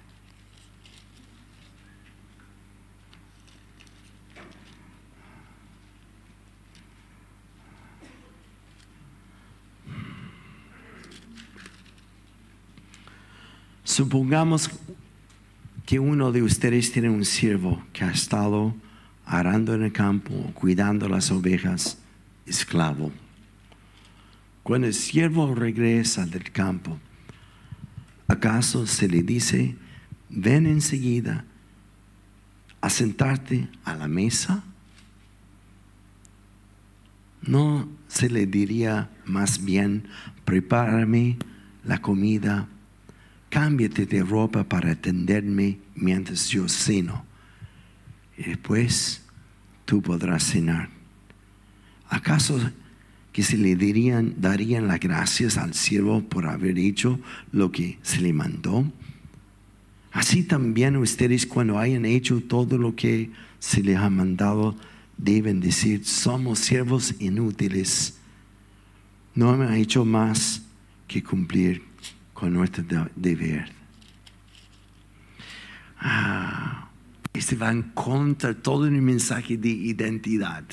[13.97, 14.69] Supongamos
[15.87, 18.75] que uno de ustedes tiene un siervo que ha estado
[19.25, 21.97] arando en el campo, cuidando las ovejas,
[22.45, 23.11] esclavo.
[24.61, 26.99] Cuando el siervo regresa del campo,
[28.27, 29.75] ¿acaso se le dice,
[30.29, 31.45] ven enseguida
[32.81, 34.63] a sentarte a la mesa?
[37.41, 40.07] ¿No se le diría más bien,
[40.45, 41.37] prepárame
[41.83, 42.67] la comida
[43.49, 47.25] cámbiate de ropa para atenderme mientras yo ceno.
[48.37, 49.23] Y después
[49.85, 50.89] tú podrás cenar.
[52.09, 52.59] ¿Acaso
[53.31, 57.19] que se le dirían, darían las gracias al siervo por haber hecho
[57.51, 58.91] lo que se le mandó?
[60.11, 64.75] Así también ustedes cuando hayan hecho todo lo que se les ha mandado,
[65.17, 68.17] deben decir, somos siervos inútiles.
[69.35, 70.63] No me hecho más
[71.07, 71.86] que cumplir
[72.37, 72.83] con nuestro
[73.15, 73.67] deber.
[75.97, 76.87] Ah,
[77.33, 80.63] este va en contra todo un mensaje de identidad.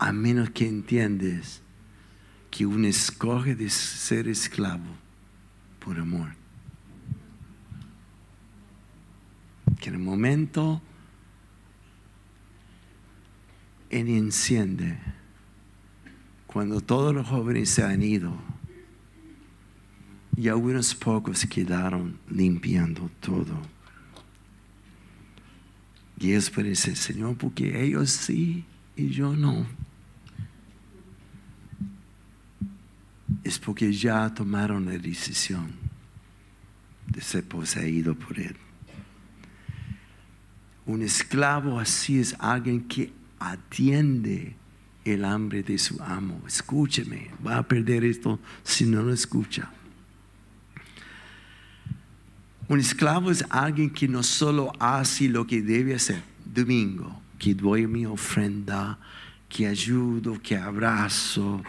[0.00, 1.62] A menos que entiendes
[2.50, 4.96] que uno escoge de ser esclavo
[5.78, 6.30] por amor.
[9.78, 10.82] Que en el momento
[13.90, 14.98] él enciende,
[16.48, 18.49] cuando todos los jóvenes se han ido,
[20.40, 23.60] y algunos pocos quedaron limpiando todo.
[26.18, 28.64] Y ellos decir, Señor, porque ellos sí
[28.96, 29.66] y yo no.
[33.44, 35.72] Es porque ya tomaron la decisión
[37.06, 38.56] de ser poseído por Él.
[40.86, 44.56] Un esclavo así es alguien que atiende
[45.04, 46.40] el hambre de su amo.
[46.46, 49.70] Escúcheme, va a perder esto si no lo escucha.
[52.70, 57.88] Un esclavo es alguien que no solo hace lo que debe hacer, domingo, que doy
[57.88, 58.96] mi ofrenda,
[59.48, 61.64] que ayudo, que abrazo,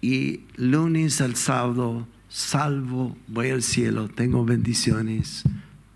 [0.00, 5.44] y lunes al sábado salvo, voy al cielo, tengo bendiciones,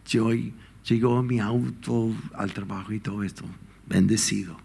[0.06, 0.30] yo
[0.88, 3.42] llegó mi auto al trabajo y todo esto,
[3.88, 4.56] bendecido.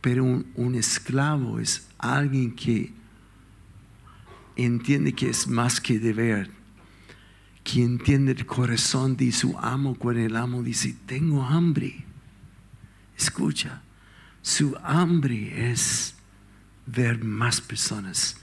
[0.00, 2.90] Pero un, un esclavo es alguien que
[4.56, 6.57] entiende que es más que deber,
[7.70, 12.02] que entiende el corazón de su amo cuando el amo dice, tengo hambre.
[13.14, 13.82] Escucha,
[14.40, 16.14] su hambre es
[16.86, 18.38] ver más personas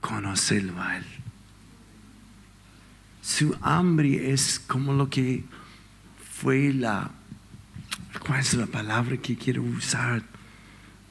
[0.00, 1.04] conocerlo a Él.
[3.20, 5.44] Su hambre es como lo que
[6.32, 7.10] fue la,
[8.26, 10.22] ¿cuál es la palabra que quiero usar?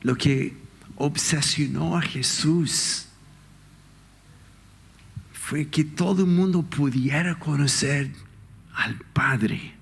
[0.02, 0.58] Lo que
[0.96, 3.07] obsesionó a Jesús
[5.48, 8.12] fue que todo el mundo pudiera conocer
[8.74, 9.76] al Padre.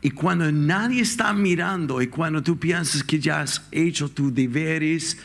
[0.00, 5.18] Y cuando nadie está mirando y cuando tú piensas que ya has hecho tus deberes,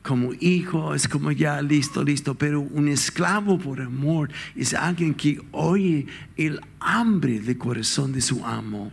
[0.00, 5.42] como hijo, es como ya listo, listo, pero un esclavo por amor es alguien que
[5.52, 6.06] oye
[6.38, 8.90] el hambre del corazón de su amo.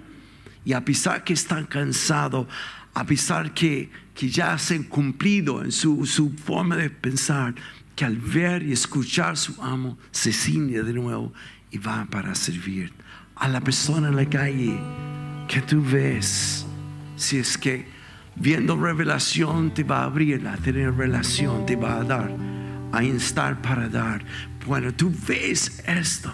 [0.65, 2.45] Y a pesar que está cansado,
[2.93, 7.55] a pesar que, que ya se han cumplido en su, su forma de pensar,
[7.95, 11.33] que al ver y escuchar su amo se ciñe de nuevo
[11.71, 12.93] y va para servir
[13.35, 14.79] a la persona en la calle
[15.47, 16.65] que tú ves.
[17.15, 17.95] Si es que
[18.37, 22.35] Viendo revelación te va a abrir, a tener relación te va a dar,
[22.91, 24.25] a instar para dar.
[24.67, 26.33] Bueno, tú ves esto.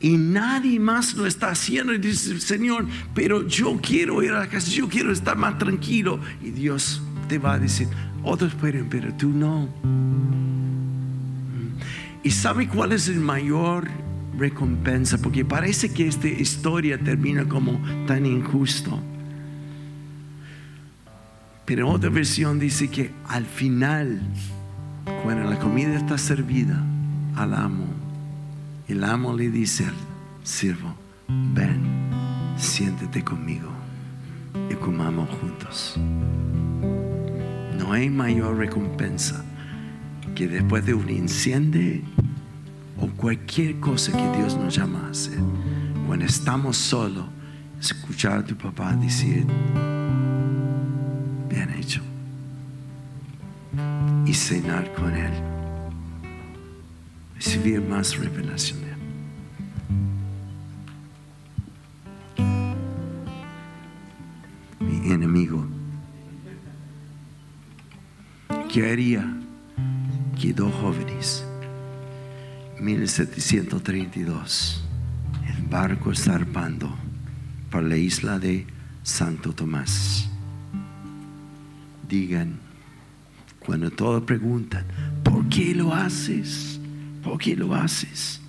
[0.00, 4.48] Y nadie más lo está haciendo y dice, Señor, pero yo quiero ir a la
[4.48, 6.20] casa, yo quiero estar más tranquilo.
[6.42, 7.88] Y Dios te va a decir,
[8.24, 9.68] otros pueden, pero tú no.
[12.22, 13.88] ¿Y sabe cuál es el mayor
[14.36, 15.18] recompensa?
[15.18, 19.00] Porque parece que esta historia termina como tan injusto.
[21.64, 24.20] Pero otra versión dice que al final,
[25.22, 26.82] cuando la comida está servida
[27.36, 27.86] al amo,
[28.88, 29.94] el amo le dice al
[30.42, 30.94] siervo,
[31.28, 31.82] ven,
[32.56, 33.70] siéntete conmigo
[34.70, 35.98] y comamos juntos.
[37.88, 39.42] No hay mayor recompensa
[40.34, 42.02] que después de un incendio
[43.00, 45.38] o cualquier cosa que Dios nos llama a hacer,
[46.06, 47.24] cuando estamos solos,
[47.80, 49.46] escuchar a tu papá decir,
[51.48, 52.02] bien hecho.
[54.26, 55.32] Y cenar con Él.
[57.36, 58.87] Recibir más revelación
[68.68, 69.26] quería
[70.40, 71.44] que dos jóvenes,
[72.80, 74.84] 1732,
[75.48, 76.94] el barco zarpando
[77.70, 78.66] por la isla de
[79.02, 80.28] Santo Tomás
[82.08, 82.58] digan,
[83.58, 84.84] cuando todos preguntan,
[85.22, 86.80] ¿por qué lo haces?
[87.22, 88.40] ¿Por qué lo haces?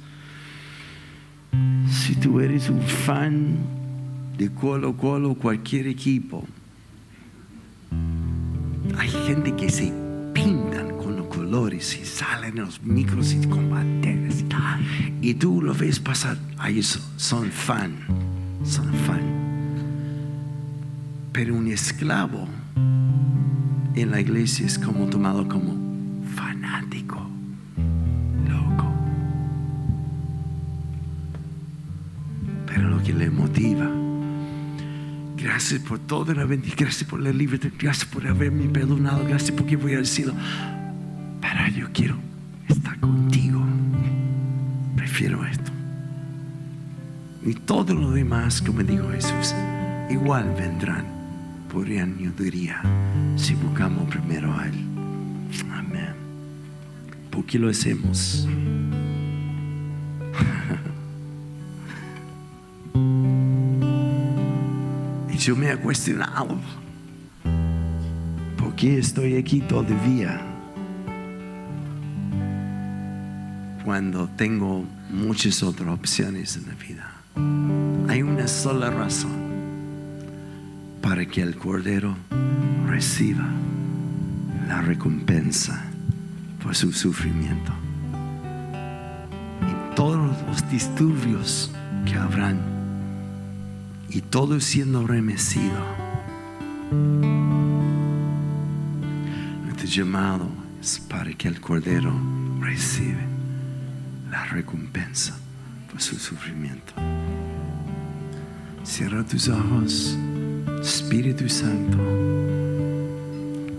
[1.90, 3.58] Si tú eres un fan
[4.38, 6.46] de Colo Colo, cualquier equipo,
[8.98, 9.92] hay gente que se
[10.44, 14.46] pintan con los colores y salen los micros y combates
[15.22, 17.96] y tú lo ves pasar, ahí son fan,
[18.64, 19.22] son fan.
[21.34, 22.48] Pero un esclavo
[23.96, 25.76] en la iglesia es como tomado como
[26.36, 27.20] fanático,
[28.48, 28.86] loco.
[32.66, 33.90] Pero lo que le motiva,
[35.42, 39.76] gracias por toda la bendición, gracias por la libertad, gracias por haberme perdonado, gracias porque
[39.76, 40.34] voy al cielo.
[41.42, 42.16] Pero yo quiero
[42.68, 43.62] estar contigo.
[44.96, 45.72] Prefiero esto.
[47.46, 49.56] Y todo lo demás, como dijo Jesús,
[50.10, 51.06] igual vendrán
[51.72, 52.82] por añadiría
[53.36, 54.74] si buscamos primero a Él.
[55.72, 56.14] Amén.
[57.32, 58.48] ¿Por qué lo hacemos?
[65.50, 66.60] yo me he cuestionado,
[68.56, 70.40] ¿por qué estoy aquí todavía?
[73.84, 78.12] Cuando tengo muchas otras opciones en la vida.
[78.12, 79.32] Hay una sola razón
[81.02, 82.16] para que el Cordero
[82.86, 83.48] reciba
[84.68, 85.84] la recompensa
[86.62, 87.74] por su sufrimiento.
[89.64, 91.72] Y todos los disturbios
[92.06, 92.79] que habrán,
[94.10, 95.80] y todo siendo remecido.
[99.66, 100.48] Nuestro llamado
[100.82, 102.14] es para que el Cordero
[102.60, 103.22] reciba
[104.30, 105.38] la recompensa
[105.92, 106.94] por su sufrimiento.
[108.84, 110.18] Cierra tus ojos.
[110.82, 111.98] Espíritu Santo,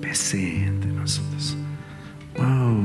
[0.03, 1.57] pese entre nosotros.
[2.37, 2.83] Wow,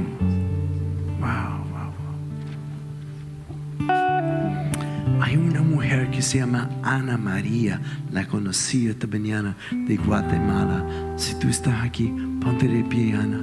[6.25, 7.79] se llama Ana María.
[8.11, 10.83] La conocí esta mañana de Guatemala.
[11.17, 12.11] Si tú estás aquí,
[12.41, 13.41] ponte de pie, Ana.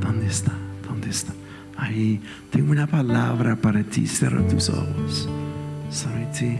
[0.00, 0.52] ¿Dónde está?
[0.86, 1.32] ¿Dónde está?
[1.76, 2.20] Ahí.
[2.50, 4.06] Tengo una palabra para ti.
[4.06, 5.28] Cierra tus ojos.
[5.90, 6.56] Sobre ti.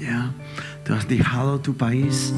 [0.00, 0.32] Ya.
[0.84, 2.32] Te has dejado tu país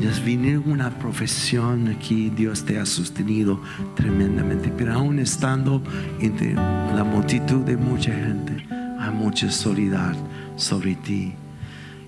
[0.00, 2.28] y has venido una profesión aquí.
[2.28, 3.62] Dios te ha sostenido
[3.96, 4.70] tremendamente.
[4.76, 5.82] Pero aún estando
[6.20, 8.66] entre la multitud de mucha gente,
[8.98, 10.16] hay mucha solidaridad
[10.60, 11.32] sobre ti.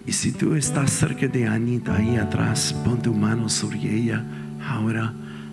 [0.06, 4.24] Y si tú estás cerca de Anita ahí atrás, pon tu mano sobre ella.
[4.68, 5.12] Ahora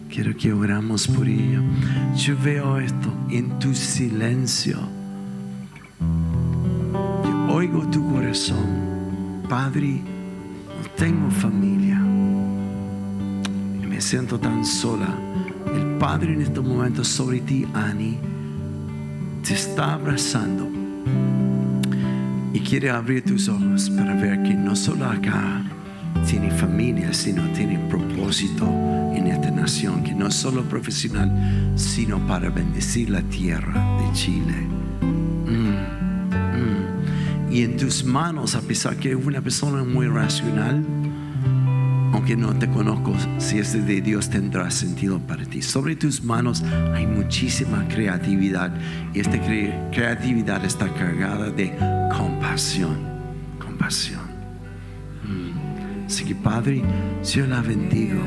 [0.09, 1.61] quiero que oramos por ella.
[2.15, 4.77] Yo veo esto en tu silencio.
[5.99, 9.43] Yo oigo tu corazón.
[9.47, 10.01] Padre,
[10.81, 12.01] no tengo familia.
[13.81, 15.15] Y me siento tan sola.
[15.73, 18.17] El Padre en este momento sobre ti, Ani,
[19.43, 20.67] te está abrazando
[22.53, 25.63] y quiere abrir tus ojos para ver que no solo acá
[26.27, 28.65] tiene familia, sino tiene propósito
[29.15, 34.67] en esta nación, que no es solo profesional, sino para bendecir la tierra de Chile.
[35.47, 35.69] Mm,
[36.57, 37.53] mm.
[37.53, 40.83] Y en tus manos, a pesar que es una persona muy racional,
[42.19, 45.61] aunque no te conozco, si es de Dios tendrá sentido para ti.
[45.61, 46.61] Sobre tus manos
[46.93, 48.73] hay muchísima creatividad
[49.13, 51.73] y esta cre- creatividad está cargada de
[52.11, 52.97] compasión,
[53.57, 54.19] compasión.
[55.23, 56.05] Mm.
[56.07, 56.83] Así que Padre,
[57.23, 58.19] yo la bendigo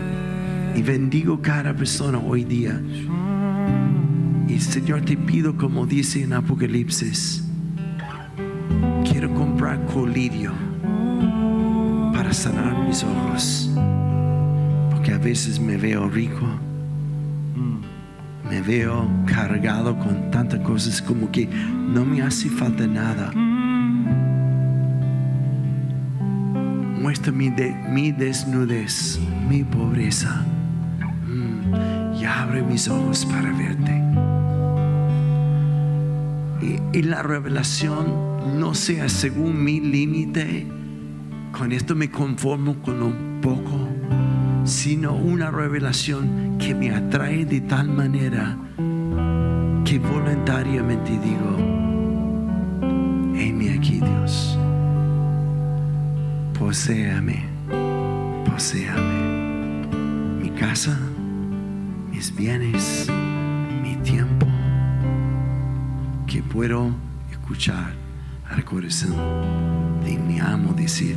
[0.75, 2.81] y bendigo cada persona hoy día.
[4.49, 7.45] Y Señor, te pido como dice en Apocalipsis,
[9.05, 10.53] quiero comprar colirio
[12.33, 13.71] sanar mis ojos.
[14.91, 16.47] Porque a veces me veo rico,
[18.49, 23.33] me veo cargado con tantas cosas como que no me hace falta nada.
[27.01, 29.19] Muestra mi, de- mi desnudez,
[29.49, 30.45] mi pobreza.
[31.27, 34.01] Mm, y abre mis ojos para verte.
[36.93, 40.67] Y la revelación no sea según mi límite,
[41.53, 43.89] con esto me conformo con un poco,
[44.65, 48.57] sino una revelación que me atrae de tal manera
[49.85, 51.57] que voluntariamente digo,
[53.37, 54.59] heme aquí Dios,
[56.59, 57.45] poséame,
[58.51, 59.23] poséame.
[60.43, 60.99] Mi casa,
[62.11, 63.09] mis bienes,
[63.83, 64.47] mi tiempo,
[66.27, 66.91] que puedo
[67.31, 68.02] escuchar
[68.53, 69.15] al corazón
[70.05, 71.17] de mi amo decir,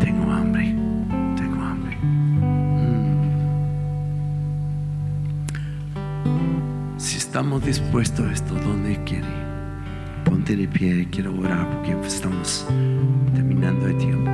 [0.00, 0.74] tengo hambre,
[1.36, 1.96] tengo hambre.
[6.26, 6.98] Mm.
[6.98, 9.28] Si estamos dispuestos a esto, donde quiere,
[10.24, 12.66] ponte de pie, quiero orar porque estamos
[13.34, 14.30] terminando el tiempo.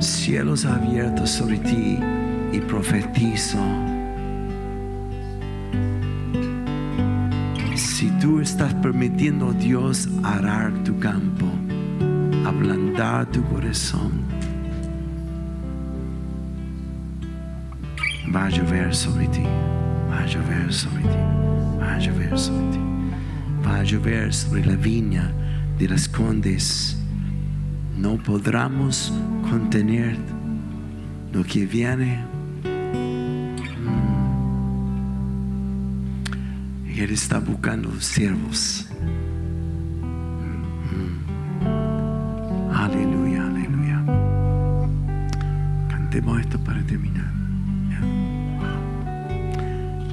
[0.00, 1.98] Cielos abiertos sobre ti
[2.52, 3.58] y profetizo.
[8.24, 11.44] Tú estás permitiendo a Dios arar tu campo,
[12.46, 14.12] ablandar tu corazón,
[18.34, 19.42] va a llover sobre ti,
[20.10, 21.18] va a llover sobre ti,
[21.78, 22.78] va a llover sobre ti,
[23.62, 25.30] va a llover sobre la viña
[25.78, 26.96] de las condes.
[27.94, 29.12] No podremos
[29.50, 30.16] contener
[31.30, 32.33] lo que viene.
[37.14, 38.86] Está buscando siervos.
[40.90, 41.14] Mm.
[42.74, 44.04] Aleluya, aleluya.
[45.88, 47.32] Cantemos esto para terminar.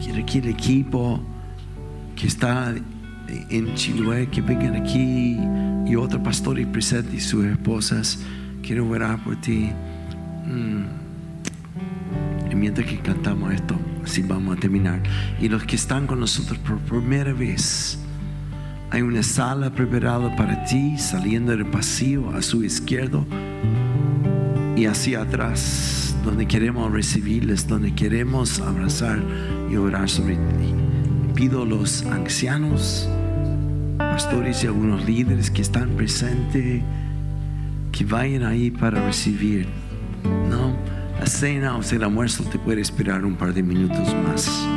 [0.01, 1.21] Quiero que el equipo
[2.15, 2.73] que está
[3.49, 5.39] en Chiloé, que vengan aquí
[5.87, 8.19] y otro pastor y presente y sus esposas.
[8.61, 9.71] Quiero orar por ti.
[10.45, 11.00] Mm.
[12.51, 15.01] Y mientras que cantamos esto, así vamos a terminar.
[15.39, 17.97] Y los que están con nosotros por primera vez,
[18.89, 23.25] hay una sala preparada para ti, saliendo del pasillo a su izquierdo
[24.75, 29.23] y hacia atrás, donde queremos recibirles, donde queremos abrazar
[29.71, 30.73] y orar sobre ti.
[31.33, 33.07] Pido a los ancianos,
[33.97, 36.83] pastores y algunos líderes que están presentes,
[37.93, 39.67] que vayan ahí para recibir.
[40.49, 40.75] No,
[41.21, 44.67] la cena o sea, el almuerzo te puede esperar un par de minutos más.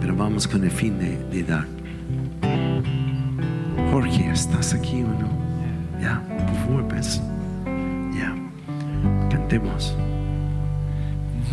[0.00, 1.66] Pero vamos con el fin de, de dar.
[3.92, 5.28] Jorge, ¿estás aquí o no?
[6.00, 7.20] Ya, por favor, pues.
[8.16, 8.34] Ya,
[9.28, 9.94] cantemos.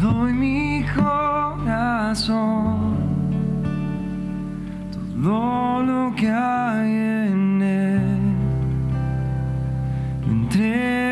[0.01, 2.15] Doy mi corazón,
[5.21, 8.25] todo lo que hay en él.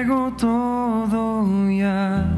[0.04, 2.33] Entrego todo ya